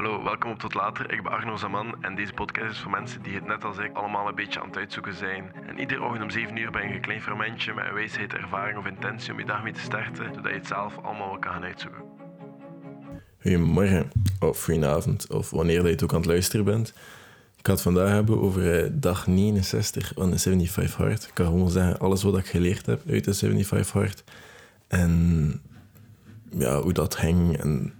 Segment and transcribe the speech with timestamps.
[0.00, 1.12] Hallo, welkom op Tot Later.
[1.12, 3.96] Ik ben Arno Zaman en deze podcast is voor mensen die het net als ik
[3.96, 5.52] allemaal een beetje aan het uitzoeken zijn.
[5.66, 8.78] En iedere ochtend om 7 uur ben je een klein fermentje met een wijsheid, ervaring
[8.78, 11.52] of intentie om je dag mee te starten, zodat je het zelf allemaal wel kan
[11.52, 12.02] gaan uitzoeken.
[13.40, 16.88] Goedemorgen, of goedenavond, of wanneer je het ook aan het luisteren bent.
[17.56, 21.22] Ik ga het vandaag hebben over eh, dag 69 van de 75 Hard.
[21.22, 24.24] Ik kan gewoon zeggen, alles wat ik geleerd heb uit de 75 Hard.
[24.88, 25.62] En
[26.50, 27.58] ja, hoe dat ging.
[27.58, 27.94] En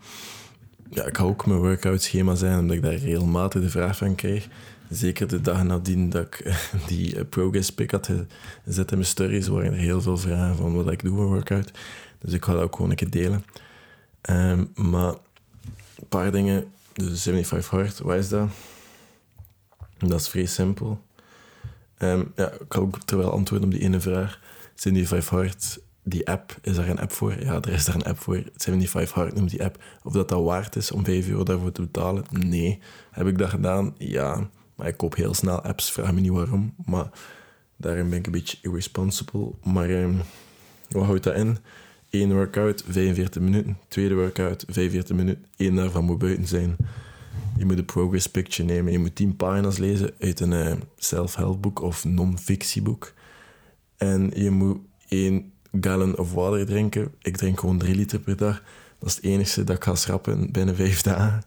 [0.91, 4.15] ja, ik ga ook mijn workout schema zijn, omdat ik daar regelmatig de vraag van
[4.15, 4.49] krijg.
[4.89, 8.11] Zeker de dagen nadien dat ik die eh, progress pick had
[8.65, 11.71] gezet in mijn stories, waren er heel veel vragen van wat ik doe voor workout.
[12.19, 13.45] Dus ik ga dat ook gewoon een keer delen.
[14.21, 15.15] Ehm, maar
[15.97, 16.73] een paar dingen.
[16.93, 18.49] Dus 75 hard, wat is dat?
[19.99, 21.01] Dat is vrij simpel.
[21.97, 24.41] Ehm, ja, ik ga ook terwijl antwoorden op die ene vraag.
[24.75, 27.41] 75 hard die app, is daar een app voor?
[27.41, 28.43] Ja, er is daar een app voor.
[28.57, 29.83] 75 Hard noemt die app.
[30.03, 32.25] Of dat dat waard is om 5 euro daarvoor te betalen?
[32.31, 32.79] Nee.
[33.11, 33.95] Heb ik dat gedaan?
[33.99, 34.49] Ja.
[34.75, 36.75] Maar ik koop heel snel apps, vraag me niet waarom.
[36.85, 37.11] Maar
[37.77, 39.53] daarin ben ik een beetje irresponsible.
[39.63, 40.09] Maar eh,
[40.89, 41.59] wat houdt dat in?
[42.11, 43.79] Eén workout, 45 minuten.
[43.89, 45.45] Tweede workout, 45 minuten.
[45.57, 46.77] Eén daarvan moet buiten zijn.
[47.57, 48.93] Je moet een progress picture nemen.
[48.93, 53.13] Je moet 10 pagina's lezen uit een uh, self-help boek of non-fictieboek.
[53.97, 57.15] En je moet één gallon of water drinken.
[57.23, 58.63] Ik drink gewoon 3 liter per dag.
[58.99, 61.43] Dat is het enige dat ik ga schrappen binnen 5 dagen.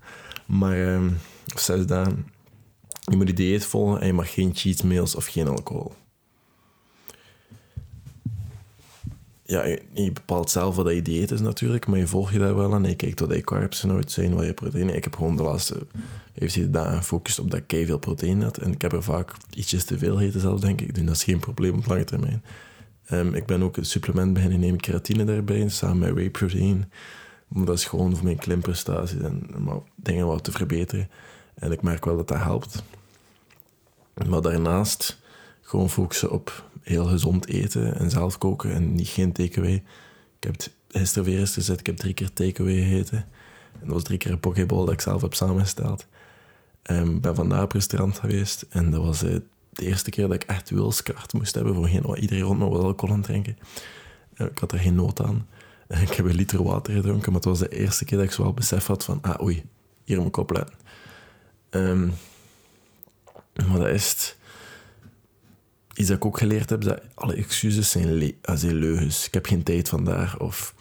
[0.46, 1.18] Maar, um,
[1.54, 2.26] of 6 dagen.
[3.12, 5.94] Je moet je dieet volgen en je mag geen cheat meals of geen alcohol.
[9.46, 12.74] Ja, je, bepaalt zelf wat je dieet is natuurlijk, maar je volgt je daar wel
[12.74, 12.84] aan.
[12.84, 14.96] Je kijkt wat je carbs nooit zijn, wat je proteïne...
[14.96, 15.88] Ik heb gewoon de laatste
[16.36, 18.58] 15 dagen gefocust op dat ik veel proteïne had.
[18.58, 21.06] En ik heb er vaak ietsjes te veel gegeten zelf, denk ik.
[21.06, 22.44] Dat is geen probleem op lange termijn.
[23.12, 26.92] Um, ik ben ook een supplement beginnen nemen, keratine daarbij, samen met whey protein.
[27.48, 31.10] Dat is gewoon voor mijn klimprestaties en maar dingen wat te verbeteren.
[31.54, 32.84] En ik merk wel dat dat helpt.
[34.28, 35.20] Maar daarnaast
[35.62, 39.84] gewoon focussen op heel gezond eten en zelf koken en niet geen takeaway.
[40.40, 40.56] Ik heb
[40.88, 43.26] gisteren weer eens gezet, ik heb drie keer takeaway gegeten.
[43.74, 46.08] En dat was drie keer een pokeball dat ik zelf heb samengesteld.
[46.84, 49.36] Ik ben vandaag op restaurant geweest en dat was uh,
[49.74, 52.84] de eerste keer dat ik echt wilskracht moest hebben voor geen, iedereen rond me wel
[52.84, 53.58] alcohol drinken.
[54.34, 55.48] Eh, ik had er geen nood aan.
[55.88, 58.44] Ik heb een liter water gedronken, maar het was de eerste keer dat ik zo
[58.44, 59.64] wel besef had van, ah oei,
[60.04, 60.76] hier moet ik opletten.
[61.70, 62.14] Um,
[63.68, 64.36] maar dat is
[65.94, 69.26] iets dat ik ook geleerd heb, dat alle excuses zijn, le zijn leugens.
[69.28, 70.76] Ik heb geen tijd vandaag, of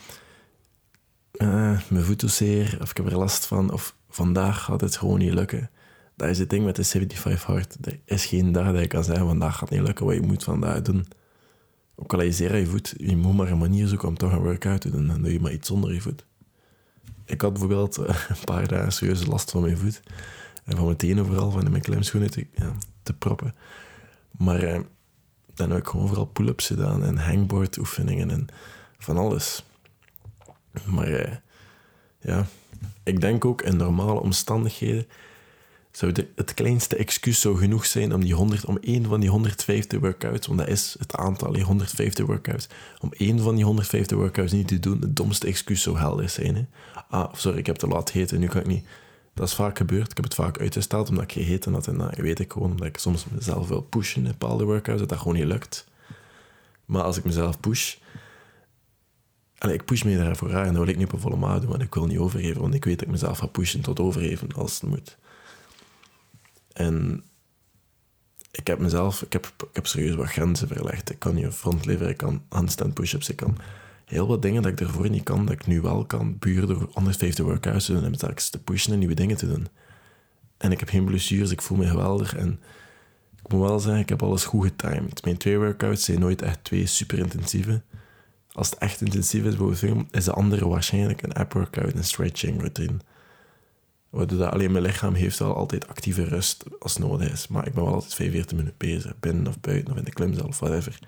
[1.32, 4.96] uh, mijn voet is zeer, of ik heb er last van, of vandaag gaat het
[4.96, 5.70] gewoon niet lukken
[6.22, 7.76] dat is ding met de 75 hard.
[7.86, 10.44] Er is geen dag dat je kan zeggen, vandaag gaat niet lukken wat je moet
[10.44, 11.06] vandaag doen.
[11.94, 14.80] Ook al aan je voet, je moet maar een manier zoeken om toch een workout
[14.80, 15.06] te doen.
[15.06, 16.24] Dan doe je maar iets zonder je voet.
[17.24, 20.02] Ik had bijvoorbeeld eh, een paar dagen serieuze last van mijn voet.
[20.64, 22.30] En van mijn tenen vooral, van mijn klemschoenen
[23.02, 23.54] te proppen.
[24.30, 24.80] Maar eh,
[25.54, 28.46] dan heb ik gewoon vooral pull-ups gedaan en hangboard oefeningen en
[28.98, 29.64] van alles.
[30.84, 31.36] Maar eh,
[32.20, 32.46] ja,
[33.02, 35.06] ik denk ook in normale omstandigheden
[35.92, 40.00] zou het kleinste excuus zou genoeg zijn om, die 100, om één van die 150
[40.00, 42.68] workouts, want dat is het aantal, die 150 workouts,
[43.00, 46.54] om één van die 150 workouts niet te doen, het domste excuus zou helder zijn.
[46.54, 46.64] Hè?
[47.08, 48.84] Ah, sorry, ik heb te laat gegeten, nu kan ik niet.
[49.34, 50.10] Dat is vaak gebeurd.
[50.10, 51.86] Ik heb het vaak uitgesteld omdat ik gegeten had.
[51.86, 55.08] En dat weet ik gewoon, omdat ik soms mezelf wil pushen in bepaalde workouts, dat
[55.08, 55.86] dat gewoon niet lukt.
[56.84, 57.96] Maar als ik mezelf push...
[59.58, 61.70] Allee, ik push me daarvoor aan en dat wil ik niet op volle maat doen,
[61.70, 64.52] want ik wil niet overgeven, want ik weet dat ik mezelf ga pushen tot overgeven
[64.52, 65.16] als het moet.
[66.72, 67.24] En
[68.50, 71.10] ik heb mezelf, ik heb, ik heb serieus wat grenzen verlegd.
[71.10, 73.56] Ik kan je frontlever, ik kan handstand push-ups, ik kan
[74.04, 76.88] heel wat dingen dat ik ervoor niet kan, dat ik nu wel kan, puur door
[76.92, 79.68] 150 workouts te doen en straks te pushen en nieuwe dingen te doen.
[80.56, 82.60] En ik heb geen blessures, ik voel me geweldig en
[83.44, 85.24] ik moet wel zeggen, ik heb alles goed getimed.
[85.24, 87.82] Mijn twee workouts zijn nooit echt twee super intensieve.
[88.52, 92.96] Als het echt intensief is, is de andere waarschijnlijk een app workout, een stretching routine.
[94.12, 97.48] Waardoor alleen mijn lichaam heeft wel altijd actieve rust als nodig is.
[97.48, 99.14] Maar ik ben wel altijd 45 minuten bezig.
[99.20, 100.98] Binnen of buiten of in de klimzaal of whatever.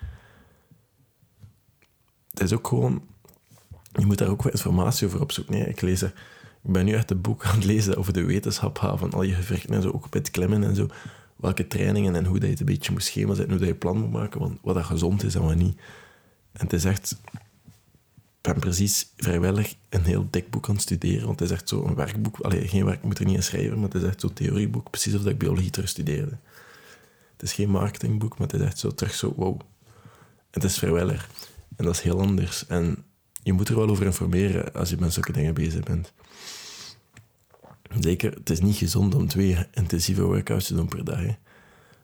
[2.31, 3.03] Het is ook gewoon...
[3.93, 5.55] Je moet daar ook wat informatie over opzoeken.
[5.55, 6.03] Nee, ik lees.
[6.03, 6.12] Ik
[6.62, 9.75] ben nu echt een boek aan het lezen over de wetenschap van al je gewrichten
[9.75, 9.91] en zo.
[9.91, 10.87] Ook met klimmen en zo.
[11.37, 13.51] Welke trainingen en hoe dat je het een beetje moet schema zetten.
[13.51, 14.41] Hoe dat je plan moet maken.
[14.41, 15.81] Want wat dat gezond is en wat niet.
[16.53, 17.21] En het is echt
[18.52, 21.26] ben precies vrijwillig een heel dik boek aan het studeren.
[21.26, 22.41] Want het is echt zo een werkboek.
[22.41, 24.91] Allee, geen werk moet er niet in schrijven, maar het is echt zo'n theorieboek.
[24.91, 26.37] Precies of ik biologie terug studeerde.
[27.32, 29.61] Het is geen marketingboek, maar het is echt zo terug zo wow.
[30.50, 31.29] Het is vrijwillig.
[31.76, 32.67] En dat is heel anders.
[32.67, 33.05] En
[33.43, 36.12] je moet er wel over informeren als je met zulke dingen bezig bent.
[38.00, 41.20] Zeker, het is niet gezond om twee intensieve workouts te doen per dag.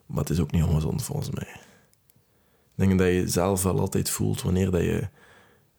[0.05, 1.47] Maar het is ook niet ongezond volgens mij.
[2.75, 5.07] Ik denk dat je zelf wel altijd voelt wanneer dat je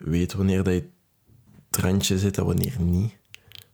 [0.05, 0.89] weet wanneer dat je
[1.71, 3.17] het randje zit en wanneer niet.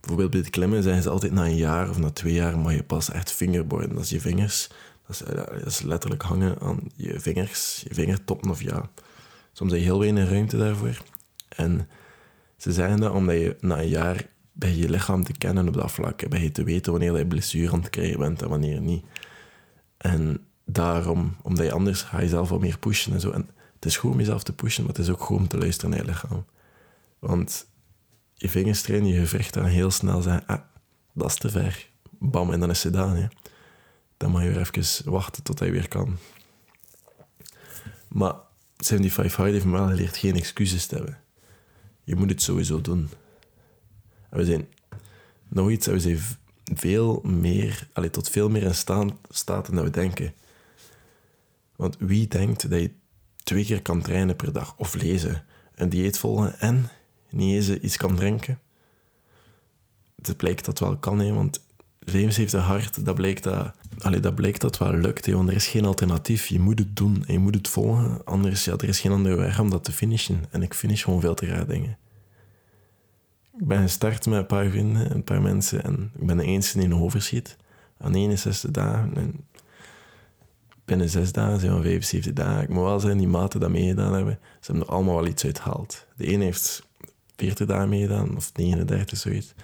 [0.00, 2.72] Bijvoorbeeld bij het klimmen zeggen ze altijd na een jaar of na twee jaar mag
[2.72, 3.94] je pas echt fingerboarden.
[3.94, 4.68] Dat is je vingers,
[5.06, 8.90] dat is, dat is letterlijk hangen aan je vingers, je vingertoppen of ja.
[9.52, 11.02] Soms heb je heel weinig ruimte daarvoor.
[11.48, 11.88] En
[12.56, 15.92] ze zeggen dat omdat je na een jaar bij je lichaam te kennen op dat
[15.92, 16.28] vlak.
[16.28, 19.04] Bij je te weten wanneer je blessure aan het krijgen bent en wanneer niet.
[19.96, 23.44] En daarom, omdat je anders ga je zelf wat meer pushen en zo.
[23.78, 25.90] Het is goed om jezelf te pushen, maar het is ook goed om te luisteren
[25.90, 26.44] naar je lichaam.
[27.18, 27.66] Want
[28.34, 30.60] je vingers trainen, je gewricht dan heel snel zeggen, ah,
[31.12, 31.88] dat is te ver.
[32.18, 33.16] Bam, en dan is het gedaan.
[33.16, 33.26] Hè.
[34.16, 36.16] Dan mag je weer even wachten tot hij weer kan.
[38.08, 38.34] Maar
[38.76, 41.18] 75 Hard heeft me wel geleerd geen excuses te hebben.
[42.04, 43.08] Je moet het sowieso doen.
[44.30, 44.68] En we zijn
[45.48, 46.20] nog iets, we zijn
[46.74, 50.34] veel meer, allee, tot veel meer in staat dan we denken.
[51.76, 52.92] Want wie denkt dat je
[53.48, 56.88] twee keer kan trainen per dag of lezen, een dieet volgen en
[57.30, 58.58] niet eens iets kan drinken?
[60.22, 61.60] Het blijkt dat wel kan, hè, want
[62.00, 65.26] 75 hard, dat blijkt dat, allee, dat blijkt dat wel lukt.
[65.26, 66.46] Hè, want er is geen alternatief.
[66.46, 68.24] Je moet het doen en je moet het volgen.
[68.24, 70.44] Anders, ja, er is geen andere weg om dat te finishen.
[70.50, 71.98] En ik finish gewoon veel te graag dingen.
[73.58, 75.84] Ik ben gestart met een paar vrienden, een paar mensen.
[75.84, 77.56] En ik ben de enige die een overschiet.
[77.98, 79.16] Aan 61 dagen.
[79.16, 79.34] En
[80.88, 82.62] binnen 6 dagen zijn we 75 dagen.
[82.62, 85.44] Ik moet wel zeggen, die maten dat meegedaan hebben, ze hebben er allemaal wel iets
[85.44, 86.06] uit gehaald.
[86.16, 86.86] De ene heeft
[87.36, 89.54] 40 dagen meegedaan, of 39, zoiets.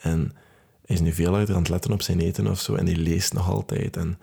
[0.00, 0.32] En
[0.86, 2.74] hij is nu veel harder aan het letten op zijn eten of zo.
[2.74, 3.96] En die leest nog altijd.
[3.96, 4.18] En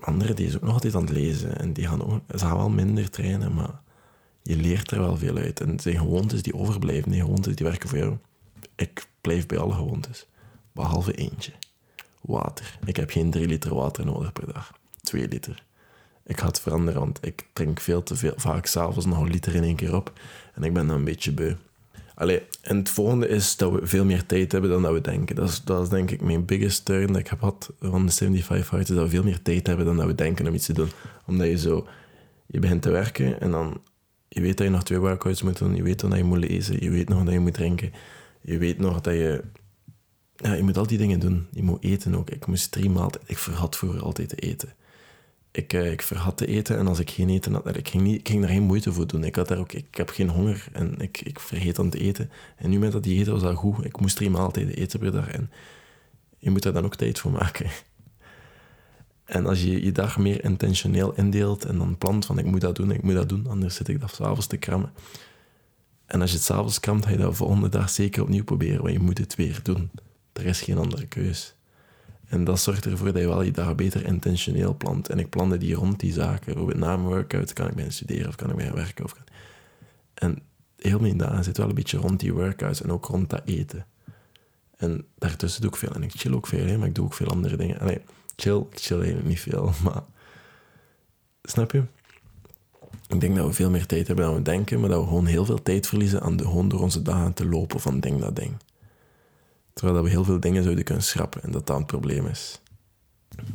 [0.00, 1.58] anderen die is ook nog altijd aan het lezen.
[1.58, 3.80] En die gaan ook, ze gaan wel minder trainen, maar
[4.42, 5.60] je leert er wel veel uit.
[5.60, 8.16] En het zijn gewoontes die overblijven, die gewoontes die werken voor jou.
[8.76, 10.26] Ik blijf bij alle gewoontes,
[10.72, 11.52] behalve eentje.
[12.20, 12.78] Water.
[12.84, 14.79] Ik heb geen drie liter water nodig per dag.
[15.02, 15.64] Twee liter.
[16.26, 18.32] Ik ga het veranderen, want ik drink veel te veel.
[18.36, 20.12] Vaak s'avonds nog een liter in één keer op.
[20.54, 21.54] En ik ben dan een beetje beu.
[22.14, 25.36] Allee, en het volgende is dat we veel meer tijd hebben dan dat we denken.
[25.36, 28.12] Dat is, dat is denk ik mijn biggest turn dat ik heb gehad van de
[28.12, 28.86] 75 Hard.
[28.86, 30.88] Dat we veel meer tijd hebben dan dat we denken om iets te doen.
[31.26, 31.86] Omdat je zo...
[32.46, 33.80] Je begint te werken en dan
[34.28, 35.76] je weet dat je nog twee workouts moet doen.
[35.76, 36.82] Je weet nog dat je moet lezen.
[36.82, 37.92] Je weet nog dat je moet drinken.
[38.40, 39.44] Je weet nog dat je...
[40.36, 41.46] Ja, je moet al die dingen doen.
[41.50, 42.30] Je moet eten ook.
[42.30, 43.30] Ik moest drie maaltijden...
[43.30, 44.74] Ik vergat vroeger altijd te eten.
[45.52, 47.76] Ik, uh, ik vergat te eten en als ik geen eten had...
[47.76, 49.24] Ik ging, niet, ik ging daar geen moeite voor doen.
[49.24, 52.30] Ik, had daar ook, ik heb geen honger en ik, ik vergeet dan te eten.
[52.56, 53.84] En nu met dat eten was dat goed.
[53.84, 55.26] Ik moest drie maaltijden eten per dag.
[56.38, 57.70] Je moet daar dan ook tijd voor maken.
[59.24, 62.76] En als je je dag meer intentioneel indeelt en dan plant van ik moet dat
[62.76, 64.92] doen, ik moet dat doen, anders zit ik dat s'avonds te krammen.
[66.06, 68.82] En als je het s'avonds kramt, ga je dat de volgende dag zeker opnieuw proberen,
[68.82, 69.90] want je moet het weer doen.
[70.32, 71.54] Er is geen andere keus.
[72.30, 75.08] En dat zorgt ervoor dat je wel je dag beter intentioneel plant.
[75.08, 76.44] En ik plande die rond die zaken.
[76.44, 79.04] Bijvoorbeeld na mijn workout kan ik bij studeren of kan ik bij werken.
[79.04, 79.24] Of kan...
[80.14, 80.42] En
[80.76, 83.86] heel mijn dagen zit wel een beetje rond die workouts en ook rond dat eten.
[84.76, 85.92] En daartussen doe ik veel.
[85.92, 87.78] En ik chill ook veel, hè, maar ik doe ook veel andere dingen.
[87.78, 88.00] Allee,
[88.36, 88.66] chill.
[88.70, 90.02] Ik chill eigenlijk niet veel, maar...
[91.42, 91.82] Snap je?
[93.08, 95.26] Ik denk dat we veel meer tijd hebben dan we denken, maar dat we gewoon
[95.26, 98.36] heel veel tijd verliezen aan de, gewoon door onze dagen te lopen van ding dat
[98.36, 98.56] ding.
[99.80, 102.60] Terwijl we heel veel dingen zouden kunnen schrappen en dat dat een probleem is.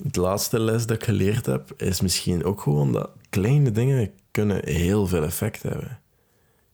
[0.03, 4.69] Het laatste les dat ik geleerd heb, is misschien ook gewoon dat kleine dingen kunnen
[4.69, 5.99] heel veel effect hebben.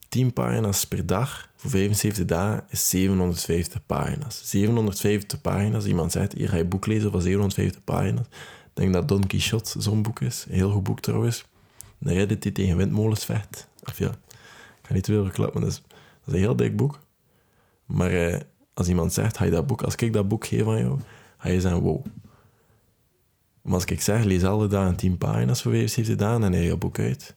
[0.10, 4.42] 10 pagina's per dag voor 75 dagen is 750 pagina's.
[4.50, 5.86] 750 pagina's.
[5.86, 8.26] Iemand zegt, hier ga je boek lezen van 750 pagina's.
[8.66, 10.46] Ik denk dat Don Quixote zo'n boek is.
[10.50, 11.46] Een heel goed boek trouwens.
[12.00, 13.68] Een ridder die tegen windmolens vecht.
[13.84, 16.76] Of ja, ik ga niet te veel verklappen, dat is, dat is een heel dik
[16.76, 17.00] boek.
[17.86, 18.40] Maar eh,
[18.74, 21.00] als iemand zegt, ga je dat boek, als ik dat boek geef aan jou,
[21.38, 22.06] ga je zeggen, wow.
[23.62, 26.78] Maar als ik zeg, lees alle dagen 10 pagina's voor 75 dagen, dan heb je
[26.78, 27.36] boek uit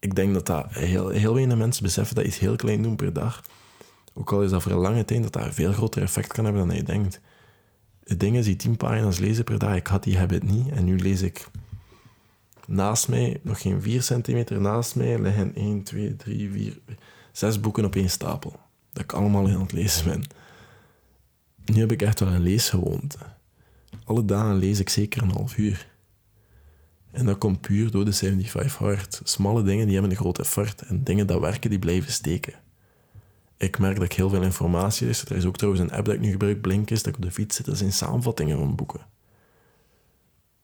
[0.00, 3.12] ik denk dat dat heel, heel weinig mensen beseffen dat iets heel klein doen per
[3.12, 3.42] dag,
[4.14, 6.44] ook al is dat voor een lange tijd, dat dat een veel groter effect kan
[6.44, 7.20] hebben dan je denkt.
[8.02, 10.68] De dingen die tien pagina's lezen per dag, ik had die habit niet.
[10.68, 11.46] En nu lees ik
[12.66, 16.78] naast mij, nog geen vier centimeter naast mij, liggen 1, 2, 3, 4,
[17.32, 18.60] zes boeken op één stapel.
[18.92, 20.24] Dat ik allemaal aan het lezen ben.
[21.64, 23.18] Nu heb ik echt wel een leesgewoonte.
[24.04, 25.88] Alle dagen lees ik zeker een half uur.
[27.10, 29.20] En dat komt puur door de 75 hard.
[29.24, 32.54] Smalle dingen die hebben een groot effect en dingen dat werken die blijven steken.
[33.56, 35.24] Ik merk dat ik heel veel informatie is.
[35.24, 37.34] Er is ook trouwens een app dat ik nu gebruik, Blinkist, dat ik op de
[37.34, 37.66] fiets zit.
[37.66, 39.00] Dat zijn samenvattingen van boeken.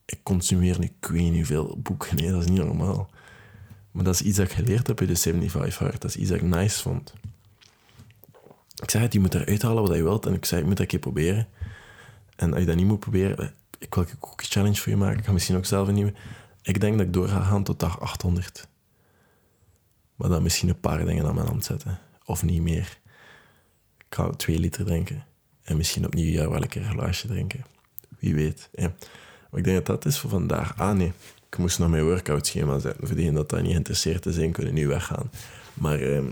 [0.05, 2.17] Ik consumeer nu ik weet niet veel boeken.
[2.17, 3.11] Nee, dat is niet normaal.
[3.97, 6.01] Maar dat is iets dat ik geleerd heb bij de 75 hard.
[6.01, 7.15] Dat is iets dat ik nice vond.
[8.83, 10.27] Ik zeg het, je moet eruit halen wat je wilt.
[10.27, 11.49] En ik zei, ik moet dat een keer proberen.
[12.37, 15.19] En als je dat niet moet proberen, ik wil een challenge voor je maken.
[15.19, 16.13] Ik ga misschien ook zelf een nieuwe.
[16.63, 18.69] Ik denk dat ik door ga gaan tot dag 800.
[20.17, 21.99] Maar dan misschien een paar dingen aan mijn hand zetten.
[22.25, 22.99] Of niet meer.
[23.99, 25.25] Ik ga twee liter drinken.
[25.63, 27.65] En misschien opnieuw ja, wel een keer een glaasje drinken.
[28.19, 28.69] Wie weet.
[28.73, 28.93] Ja.
[29.51, 30.79] Maar ik denk dat dat is voor vandaag.
[30.79, 31.13] Ah nee,
[31.57, 33.07] ik moest nog mijn workout schema zetten.
[33.07, 35.31] Voor diegenen dat dat niet geïnteresseerd is, kunnen nu weggaan.
[35.75, 36.25] Maar uh,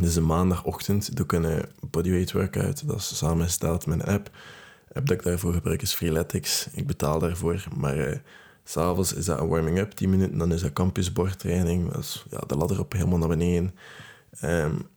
[0.00, 2.86] dus een maandagochtend doe ik een bodyweight workout.
[2.86, 4.30] Dat is samengesteld met een app.
[4.88, 6.68] De app dat ik daarvoor gebruik is Freeletics.
[6.72, 7.64] Ik betaal daarvoor.
[7.76, 8.16] Maar uh,
[8.64, 10.38] s'avonds is dat een warming-up, 10 minuten.
[10.38, 11.92] Dan is dat campusbordtraining.
[11.92, 13.74] Dat is ja, de ladder op helemaal naar beneden.
[14.42, 14.88] Um,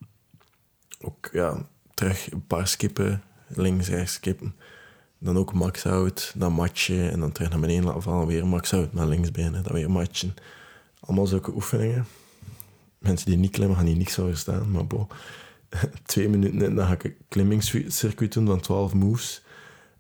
[1.02, 3.24] ook ja, terug een paar skippen.
[3.48, 4.56] Links, rechts skippen.
[5.26, 8.28] Dan ook max-out, dan matchen en dan terug naar beneden laten vallen.
[8.28, 10.34] Weer max-out naar linksbenen, dan weer matchen.
[11.00, 12.06] Allemaal zulke oefeningen.
[12.98, 15.08] Mensen die niet klimmen gaan hier niks van verstaan, maar bo.
[16.06, 19.44] Twee minuten en dan ga ik een klimmingscircuit doen van 12 moves.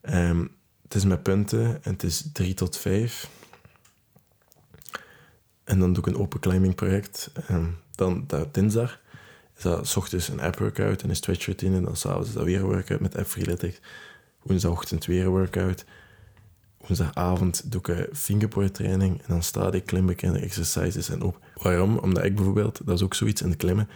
[0.01, 0.51] Um,
[0.83, 3.29] het is met punten en het is 3 tot 5.
[5.63, 7.31] En dan doe ik een open climbing project.
[7.51, 8.99] Um, dan dat dinsdag
[9.57, 11.77] is dat ochtends een app workout en een stretch routine.
[11.77, 13.79] En dan s'avonds is dat weer een workout met app freeletics
[14.45, 15.85] woensdagochtend weer een workout.
[16.77, 21.39] Woensdagavond doe ik een fingerboard training en dan sta ik klimbekende exercises en op.
[21.53, 21.97] Waarom?
[21.97, 23.89] Omdat ik bijvoorbeeld, dat is ook zoiets in het klimmen,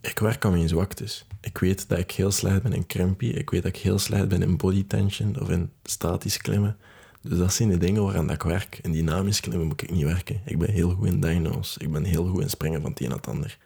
[0.00, 1.26] ik werk aan mijn zwaktes.
[1.40, 3.26] Ik weet dat ik heel slecht ben in crampy.
[3.26, 6.76] Ik weet dat ik heel slecht ben in body tension of in statisch klimmen.
[7.20, 8.78] Dus dat zijn de dingen waaraan dat ik werk.
[8.82, 10.40] In dynamisch klimmen moet ik niet werken.
[10.44, 11.76] Ik ben heel goed in dyno's.
[11.76, 13.58] Ik ben heel goed in springen van het een naar het ander.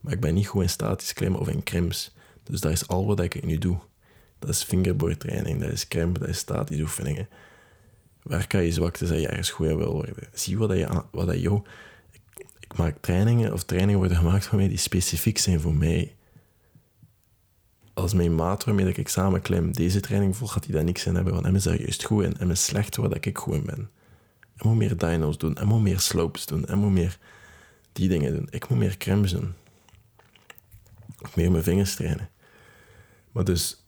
[0.00, 2.14] Maar ik ben niet goed in statisch klimmen of in crimps.
[2.42, 3.78] Dus dat is al wat ik nu doe.
[4.38, 7.28] Dat is fingerboard training, dat is cramp, dat is statische oefeningen.
[8.22, 10.14] Werk aan je zwaktes dat je ergens goed wil worden.
[10.32, 11.34] Zie wat, je, wat dat.
[11.34, 16.14] Ik, maak trainingen, of trainingen worden gemaakt voor mij die specifiek zijn voor mij.
[17.94, 21.14] Als mijn maat waarmee ik samen klim deze training volgt, gaat hij daar niks in
[21.14, 22.36] hebben, want hem is daar juist goed in.
[22.36, 23.90] En is slecht waar dat ik goed ben.
[24.56, 27.18] Hij moet meer dyno's doen, hij moet meer slopes doen, hij moet meer
[27.92, 28.46] die dingen doen.
[28.50, 29.54] Ik moet meer cramps doen.
[31.22, 32.30] Of meer mijn vingers trainen.
[33.32, 33.87] Maar dus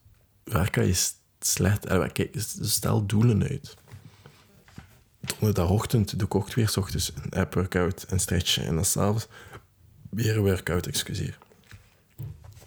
[0.52, 1.08] waar je
[1.40, 1.86] slecht...
[2.12, 3.76] Kijk, stel doelen uit.
[5.20, 8.64] Donderdagochtend doe ik ook weer ochtends een app workout en stretchen.
[8.64, 9.28] En dan s'avonds
[10.10, 11.38] weer een workout, excuseer.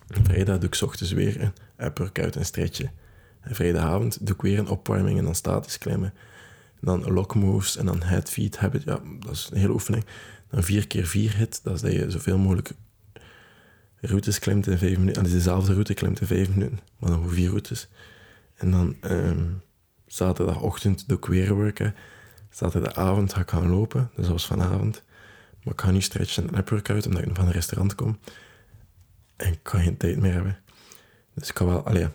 [0.07, 2.91] vrijdag doe ik ochtends weer een app workout en stretchen.
[3.41, 6.13] En vrijdagavond doe ik weer een opwarming en dan statisch klimmen.
[6.73, 8.83] En dan lock moves en dan head feet habit.
[8.83, 10.05] Ja, dat is een hele oefening.
[10.49, 11.59] Dan 4 keer 4 hit.
[11.63, 12.71] Dat is dat je zoveel mogelijk
[14.07, 15.23] routes klimt in vijf minuten.
[15.23, 17.89] En dezelfde route klimt in vijf minuten, maar dan voor vier routes.
[18.55, 19.61] En dan um,
[20.07, 21.95] zaterdagochtend doe ik weer werken.
[22.49, 25.03] Zaterdagavond ga ik gaan lopen, dus dat was vanavond.
[25.63, 28.19] Maar ik ga nu stretchen en workout omdat ik van een restaurant kom.
[29.35, 30.59] En ik kan geen tijd meer hebben.
[31.33, 32.07] Dus ik kan wel, allee,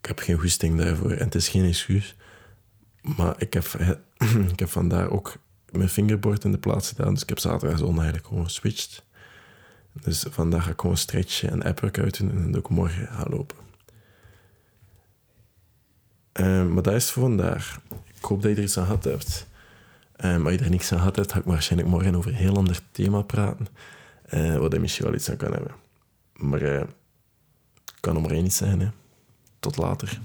[0.00, 2.16] ik heb geen goesting daarvoor en het is geen excuus.
[3.16, 3.64] Maar ik heb,
[4.52, 5.36] ik heb vandaar ook
[5.70, 7.12] mijn fingerboard in de plaats gedaan.
[7.12, 9.04] Dus ik heb zaterdag en zondag eigenlijk gewoon geswitcht.
[9.92, 13.56] Dus vandaag ga ik gewoon stretchen en app workout doen en ik morgen gaan lopen.
[16.32, 17.80] Um, maar dat is voor vandaag.
[18.14, 19.46] Ik hoop dat je er iets aan gehad hebt.
[20.24, 22.56] Um, als je er niks aan gehad hebt, ga ik waarschijnlijk morgen over een heel
[22.56, 23.66] ander thema praten.
[24.34, 25.74] Uh, waar je misschien wel iets aan kan hebben.
[26.32, 26.82] Maar uh,
[28.00, 28.80] kan er maar één zijn.
[28.80, 28.88] Hè.
[29.58, 30.20] Tot later.